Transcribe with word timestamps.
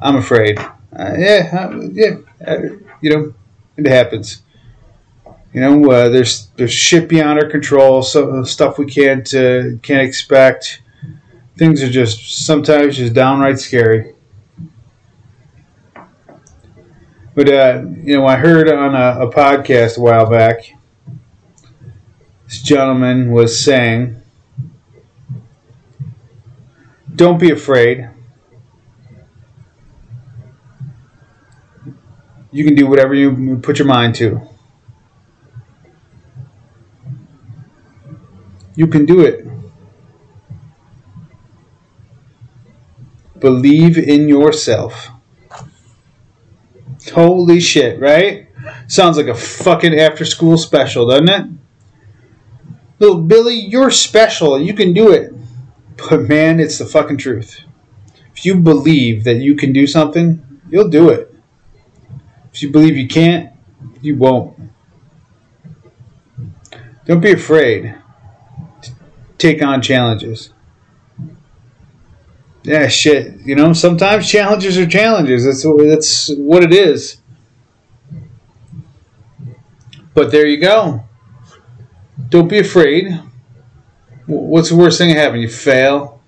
I'm 0.00 0.16
afraid. 0.16 0.58
Uh, 0.58 1.14
yeah, 1.16 1.50
uh, 1.52 1.80
yeah, 1.92 2.16
uh, 2.46 2.58
you 3.00 3.10
know, 3.10 3.34
it 3.76 3.86
happens. 3.86 4.42
You 5.52 5.60
know, 5.60 5.90
uh, 5.90 6.08
there's 6.08 6.48
there's 6.56 6.72
shit 6.72 7.08
beyond 7.08 7.38
our 7.40 7.48
control, 7.48 8.02
so 8.02 8.42
stuff 8.44 8.78
we 8.78 8.86
can't 8.86 9.32
uh, 9.34 9.76
can't 9.82 10.02
expect. 10.02 10.82
Things 11.56 11.82
are 11.82 11.90
just 11.90 12.44
sometimes 12.46 12.96
just 12.96 13.12
downright 13.14 13.58
scary. 13.58 14.14
But 17.34 17.48
uh, 17.48 17.82
you 18.02 18.16
know, 18.16 18.26
I 18.26 18.36
heard 18.36 18.68
on 18.68 18.94
a, 18.94 19.26
a 19.26 19.30
podcast 19.30 19.98
a 19.98 20.00
while 20.00 20.28
back 20.28 20.74
this 22.50 22.60
gentleman 22.62 23.30
was 23.30 23.62
saying, 23.62 24.20
Don't 27.14 27.38
be 27.38 27.52
afraid. 27.52 28.10
You 32.52 32.64
can 32.64 32.74
do 32.74 32.86
whatever 32.86 33.14
you 33.14 33.58
put 33.58 33.78
your 33.78 33.86
mind 33.86 34.14
to. 34.16 34.40
You 38.74 38.86
can 38.86 39.06
do 39.06 39.20
it. 39.20 39.46
Believe 43.38 43.96
in 43.96 44.28
yourself. 44.28 45.10
Holy 47.12 47.60
shit, 47.60 48.00
right? 48.00 48.48
Sounds 48.88 49.16
like 49.16 49.26
a 49.26 49.34
fucking 49.34 49.98
after 49.98 50.24
school 50.24 50.58
special, 50.58 51.06
doesn't 51.06 51.28
it? 51.28 51.46
Little 52.98 53.22
Billy, 53.22 53.54
you're 53.54 53.90
special. 53.90 54.60
You 54.60 54.74
can 54.74 54.92
do 54.92 55.10
it. 55.10 55.32
But 55.96 56.22
man, 56.22 56.60
it's 56.60 56.78
the 56.78 56.84
fucking 56.84 57.18
truth. 57.18 57.60
If 58.34 58.44
you 58.44 58.56
believe 58.56 59.24
that 59.24 59.36
you 59.36 59.54
can 59.54 59.72
do 59.72 59.86
something, 59.86 60.60
you'll 60.68 60.88
do 60.88 61.08
it. 61.08 61.29
If 62.52 62.62
you 62.62 62.70
believe 62.70 62.96
you 62.96 63.08
can't, 63.08 63.52
you 64.00 64.16
won't. 64.16 64.58
Don't 67.06 67.20
be 67.20 67.32
afraid 67.32 67.94
to 68.82 68.90
take 69.38 69.62
on 69.62 69.82
challenges. 69.82 70.52
Yeah, 72.62 72.88
shit. 72.88 73.40
You 73.40 73.54
know, 73.54 73.72
sometimes 73.72 74.28
challenges 74.28 74.76
are 74.78 74.86
challenges. 74.86 75.44
That's 75.44 75.62
that's 75.62 76.30
what 76.36 76.62
it 76.62 76.72
is. 76.72 77.20
But 80.12 80.30
there 80.30 80.46
you 80.46 80.60
go. 80.60 81.04
Don't 82.28 82.48
be 82.48 82.58
afraid. 82.58 83.20
What's 84.26 84.68
the 84.68 84.76
worst 84.76 84.98
thing 84.98 85.08
that 85.08 85.16
happen? 85.16 85.40
You 85.40 85.48
fail. 85.48 86.20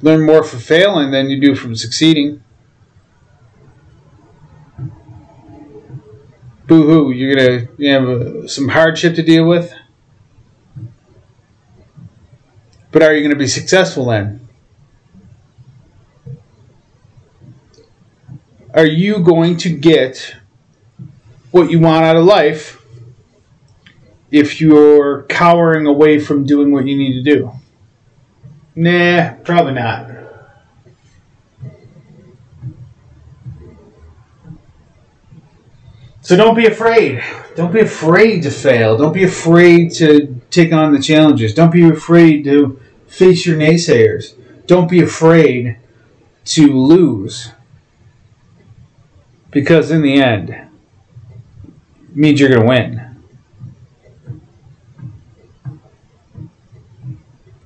Learn 0.00 0.24
more 0.24 0.44
from 0.44 0.60
failing 0.60 1.10
than 1.10 1.28
you 1.28 1.40
do 1.40 1.54
from 1.54 1.74
succeeding. 1.74 2.42
Boo 6.66 6.82
hoo, 6.82 7.10
you're 7.12 7.34
gonna 7.34 7.68
you 7.78 7.92
have 7.92 8.08
uh, 8.08 8.48
some 8.48 8.68
hardship 8.68 9.14
to 9.16 9.22
deal 9.22 9.46
with. 9.46 9.72
But 12.96 13.02
are 13.02 13.12
you 13.12 13.20
going 13.20 13.34
to 13.34 13.38
be 13.38 13.46
successful 13.46 14.06
then? 14.06 14.48
Are 18.72 18.86
you 18.86 19.18
going 19.18 19.58
to 19.58 19.68
get 19.68 20.34
what 21.50 21.70
you 21.70 21.78
want 21.78 22.06
out 22.06 22.16
of 22.16 22.24
life 22.24 22.82
if 24.30 24.62
you're 24.62 25.24
cowering 25.24 25.86
away 25.86 26.18
from 26.18 26.46
doing 26.46 26.72
what 26.72 26.86
you 26.86 26.96
need 26.96 27.22
to 27.22 27.34
do? 27.34 27.52
Nah, 28.74 29.34
probably 29.44 29.74
not. 29.74 30.10
So 36.26 36.34
don't 36.34 36.56
be 36.56 36.66
afraid. 36.66 37.22
Don't 37.54 37.72
be 37.72 37.82
afraid 37.82 38.42
to 38.42 38.50
fail. 38.50 38.98
Don't 38.98 39.12
be 39.12 39.22
afraid 39.22 39.92
to 39.92 40.40
take 40.50 40.72
on 40.72 40.92
the 40.92 41.00
challenges. 41.00 41.54
Don't 41.54 41.70
be 41.70 41.88
afraid 41.88 42.42
to 42.46 42.80
face 43.06 43.46
your 43.46 43.56
naysayers. 43.56 44.34
Don't 44.66 44.90
be 44.90 45.00
afraid 45.00 45.78
to 46.46 46.66
lose. 46.66 47.52
Because 49.52 49.92
in 49.92 50.02
the 50.02 50.20
end, 50.20 50.50
it 50.50 50.66
means 52.16 52.40
you're 52.40 52.48
going 52.48 52.62
to 52.62 52.66
win. 52.66 53.22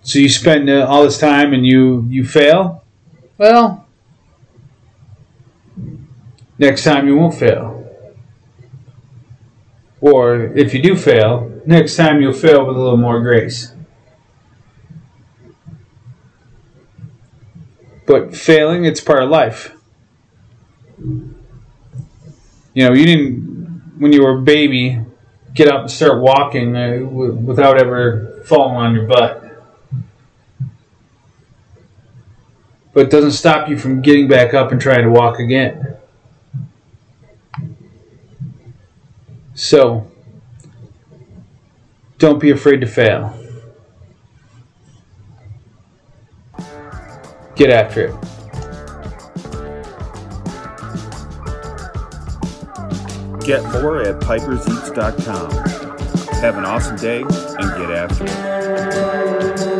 So 0.00 0.18
you 0.18 0.30
spend 0.30 0.70
uh, 0.70 0.86
all 0.88 1.02
this 1.04 1.18
time 1.18 1.52
and 1.52 1.66
you 1.66 2.06
you 2.08 2.24
fail. 2.24 2.84
Well, 3.36 3.86
next 6.58 6.84
time 6.84 7.06
you 7.06 7.16
won't 7.16 7.34
fail. 7.34 7.85
Or 10.00 10.56
if 10.56 10.74
you 10.74 10.82
do 10.82 10.96
fail, 10.96 11.62
next 11.64 11.96
time 11.96 12.20
you'll 12.20 12.32
fail 12.32 12.66
with 12.66 12.76
a 12.76 12.80
little 12.80 12.98
more 12.98 13.20
grace. 13.20 13.72
But 18.06 18.36
failing, 18.36 18.84
it's 18.84 19.00
part 19.00 19.22
of 19.22 19.30
life. 19.30 19.74
You 20.98 21.34
know, 22.74 22.92
you 22.92 23.06
didn't, 23.06 23.94
when 23.98 24.12
you 24.12 24.22
were 24.22 24.38
a 24.38 24.42
baby, 24.42 25.00
get 25.54 25.68
up 25.68 25.80
and 25.82 25.90
start 25.90 26.20
walking 26.20 26.76
uh, 26.76 26.98
without 26.98 27.80
ever 27.80 28.42
falling 28.44 28.76
on 28.76 28.94
your 28.94 29.06
butt. 29.06 29.42
But 32.92 33.06
it 33.06 33.10
doesn't 33.10 33.32
stop 33.32 33.68
you 33.68 33.76
from 33.76 34.02
getting 34.02 34.28
back 34.28 34.54
up 34.54 34.72
and 34.72 34.80
trying 34.80 35.02
to 35.02 35.10
walk 35.10 35.38
again. 35.38 35.95
So, 39.56 40.06
don't 42.18 42.38
be 42.38 42.50
afraid 42.50 42.82
to 42.82 42.86
fail. 42.86 43.34
Get 47.54 47.70
after 47.70 48.08
it. 48.08 48.14
Get 53.46 53.62
more 53.72 54.02
at 54.02 54.20
piperseats.com. 54.20 55.50
Have 56.42 56.58
an 56.58 56.66
awesome 56.66 56.96
day 56.96 57.22
and 57.22 57.78
get 57.78 57.90
after 57.90 58.24
it. 58.26 59.75